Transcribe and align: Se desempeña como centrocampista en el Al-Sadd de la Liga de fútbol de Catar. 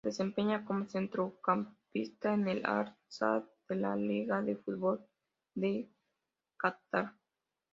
Se 0.03 0.07
desempeña 0.09 0.65
como 0.65 0.87
centrocampista 0.89 2.33
en 2.33 2.47
el 2.47 2.65
Al-Sadd 2.65 3.43
de 3.69 3.75
la 3.75 3.95
Liga 3.95 4.41
de 4.41 4.55
fútbol 4.55 5.05
de 5.53 5.91
Catar. 6.57 7.13